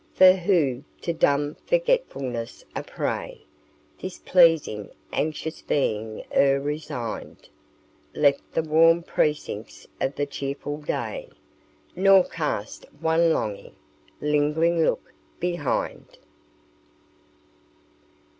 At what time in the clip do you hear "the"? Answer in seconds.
8.51-8.63, 10.15-10.25